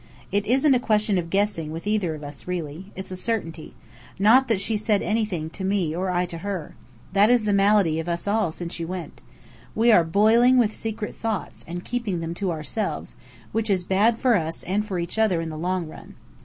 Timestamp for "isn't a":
0.47-0.79